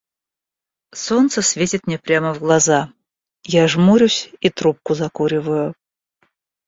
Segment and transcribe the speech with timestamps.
[0.95, 2.91] Солнце светит мне прямо в глаза,
[3.43, 5.75] я жмурюсь и трубку закуриваю.